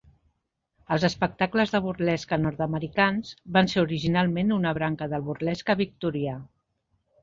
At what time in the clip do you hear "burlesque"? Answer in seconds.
1.83-2.41, 5.33-5.81